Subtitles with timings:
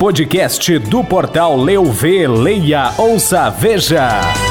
[0.00, 4.49] Podcast do portal Leu Vê, Leia, Ouça, Veja.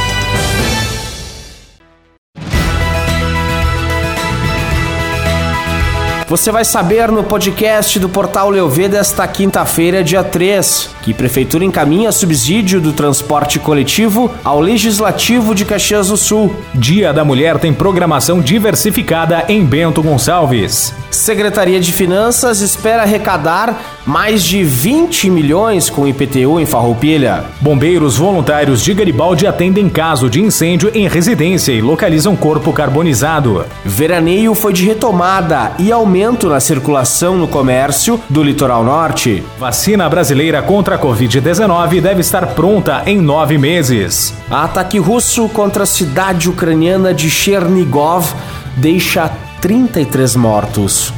[6.30, 12.12] Você vai saber no podcast do Portal Leovê desta quinta-feira, dia 3, que Prefeitura encaminha
[12.12, 16.56] subsídio do transporte coletivo ao Legislativo de Caxias do Sul.
[16.72, 20.94] Dia da Mulher tem programação diversificada em Bento Gonçalves.
[21.10, 27.46] Secretaria de Finanças espera arrecadar mais de 20 milhões com IPTU em Farroupilha.
[27.60, 33.66] Bombeiros voluntários de Garibaldi atendem caso de incêndio em residência e localizam corpo carbonizado.
[33.84, 36.19] Veraneio foi de retomada e aumento
[36.50, 39.42] na circulação no comércio do litoral norte.
[39.58, 44.34] Vacina brasileira contra a Covid-19 deve estar pronta em nove meses.
[44.52, 48.34] Ataque russo contra a cidade ucraniana de Chernigov
[48.76, 49.30] deixa
[49.62, 51.14] 33 mortos.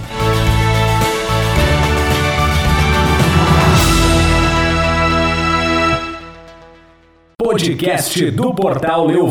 [7.39, 9.27] Podcast do portal Eu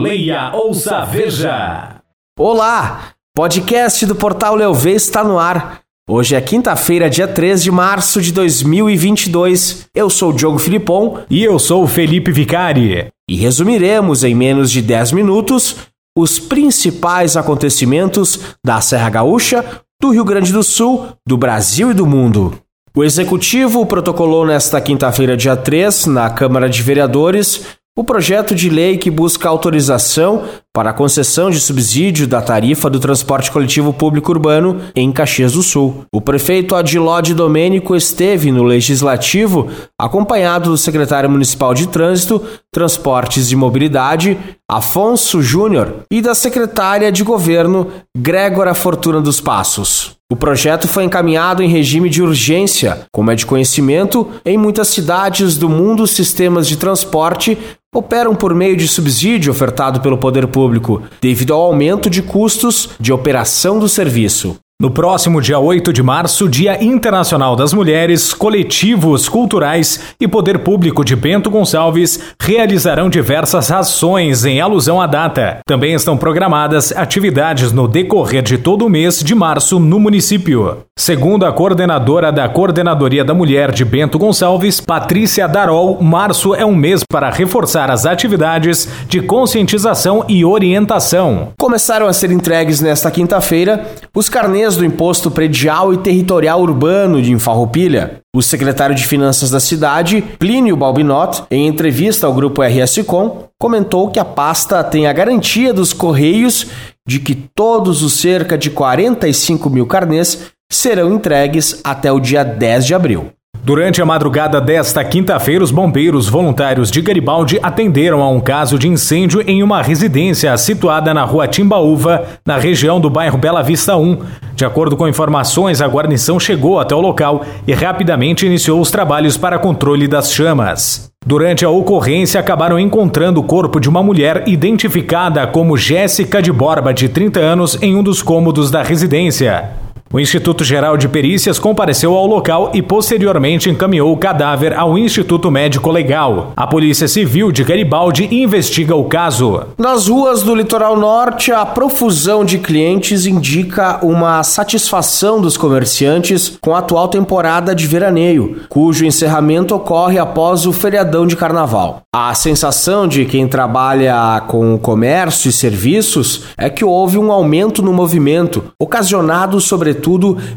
[0.00, 2.00] Leia, Ouça, Veja.
[2.36, 3.21] Olá!
[3.34, 5.80] Podcast do portal Leovê está no ar.
[6.06, 9.86] Hoje é quinta-feira, dia 3 de março de 2022.
[9.94, 13.08] Eu sou o Diogo Filipon E eu sou o Felipe Vicari.
[13.26, 15.76] e resumiremos em menos de 10 minutos
[16.14, 19.64] os principais acontecimentos da Serra Gaúcha,
[19.98, 22.58] do Rio Grande do Sul, do Brasil e do mundo.
[22.94, 27.62] O Executivo protocolou nesta quinta-feira, dia 3, na Câmara de Vereadores,
[27.94, 32.98] o projeto de lei que busca autorização para a concessão de subsídio da tarifa do
[32.98, 36.06] transporte coletivo público urbano em Caxias do Sul.
[36.10, 39.68] O prefeito Adilode Domênico esteve no Legislativo
[40.00, 47.22] acompanhado do secretário municipal de Trânsito, Transportes e Mobilidade, Afonso Júnior, e da secretária de
[47.22, 50.16] Governo, Grégora Fortuna dos Passos.
[50.32, 55.58] O projeto foi encaminhado em regime de urgência, como é de conhecimento, em muitas cidades
[55.58, 57.58] do mundo sistemas de transporte
[57.94, 63.12] operam por meio de subsídio ofertado pelo poder público, devido ao aumento de custos de
[63.12, 64.56] operação do serviço.
[64.82, 71.04] No próximo dia 8 de março, Dia Internacional das Mulheres, coletivos culturais e poder público
[71.04, 75.60] de Bento Gonçalves realizarão diversas ações em alusão à data.
[75.64, 80.78] Também estão programadas atividades no decorrer de todo o mês de março no município.
[80.98, 86.74] Segundo a coordenadora da Coordenadoria da Mulher de Bento Gonçalves, Patrícia Darol, março é um
[86.74, 91.52] mês para reforçar as atividades de conscientização e orientação.
[91.58, 97.38] Começaram a ser entregues nesta quinta-feira os carnês do Imposto Predial e Territorial Urbano de
[97.38, 98.20] Farroupilha.
[98.34, 104.10] O secretário de Finanças da cidade, Plínio Balbinot, em entrevista ao grupo RS Com, comentou
[104.10, 106.66] que a pasta tem a garantia dos Correios
[107.06, 112.86] de que todos os cerca de 45 mil carnês serão entregues até o dia 10
[112.86, 113.32] de abril.
[113.64, 118.88] Durante a madrugada desta quinta-feira, os bombeiros voluntários de Garibaldi atenderam a um caso de
[118.88, 124.18] incêndio em uma residência situada na rua Timbaúva, na região do bairro Bela Vista 1.
[124.56, 129.36] De acordo com informações, a guarnição chegou até o local e rapidamente iniciou os trabalhos
[129.36, 131.12] para controle das chamas.
[131.24, 136.92] Durante a ocorrência, acabaram encontrando o corpo de uma mulher identificada como Jéssica de Borba,
[136.92, 139.70] de 30 anos, em um dos cômodos da residência.
[140.12, 145.50] O Instituto Geral de Perícias compareceu ao local e posteriormente encaminhou o cadáver ao Instituto
[145.50, 146.52] Médico Legal.
[146.54, 149.62] A Polícia Civil de Garibaldi investiga o caso.
[149.78, 156.76] Nas ruas do litoral norte, a profusão de clientes indica uma satisfação dos comerciantes com
[156.76, 162.02] a atual temporada de veraneio, cujo encerramento ocorre após o feriadão de carnaval.
[162.14, 167.94] A sensação de quem trabalha com comércio e serviços é que houve um aumento no
[167.94, 170.01] movimento, ocasionado sobretudo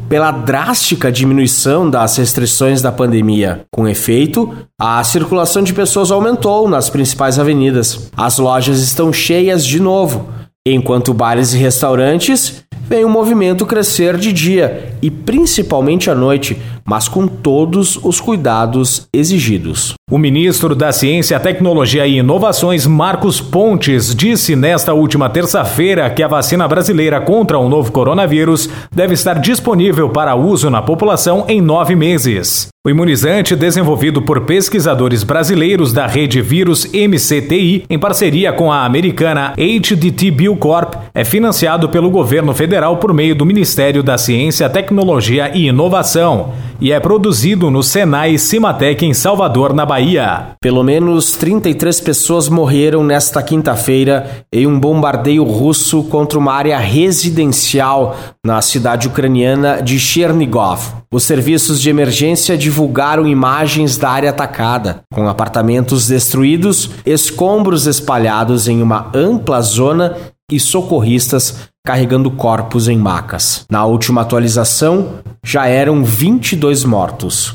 [0.08, 3.64] pela drástica diminuição das restrições da pandemia.
[3.74, 8.10] Com efeito, a circulação de pessoas aumentou nas principais avenidas.
[8.16, 10.28] As lojas estão cheias de novo,
[10.66, 17.08] enquanto bares e restaurantes vem o movimento crescer de dia e principalmente à noite, mas
[17.08, 19.94] com todos os cuidados exigidos.
[20.08, 26.28] O ministro da Ciência, Tecnologia e Inovações, Marcos Pontes, disse nesta última terça-feira que a
[26.28, 31.96] vacina brasileira contra o novo coronavírus deve estar disponível para uso na população em nove
[31.96, 32.68] meses.
[32.86, 39.54] O imunizante, desenvolvido por pesquisadores brasileiros da rede Vírus MCTI, em parceria com a americana
[39.58, 45.66] HDT Biocorp, é financiado pelo governo federal por meio do Ministério da Ciência, Tecnologia e
[45.66, 50.48] Inovação e é produzido no Senai Cimatec em Salvador, na Bahia.
[50.60, 58.16] Pelo menos 33 pessoas morreram nesta quinta-feira em um bombardeio russo contra uma área residencial
[58.44, 60.80] na cidade ucraniana de Chernigov.
[61.10, 68.82] Os serviços de emergência divulgaram imagens da área atacada, com apartamentos destruídos, escombros espalhados em
[68.82, 70.14] uma ampla zona
[70.50, 73.64] e socorristas carregando corpos em macas.
[73.70, 77.54] Na última atualização, já eram 22 mortos.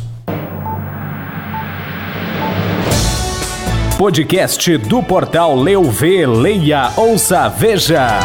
[3.98, 8.20] Podcast do portal Leu Vê, Leia, Ouça, Veja.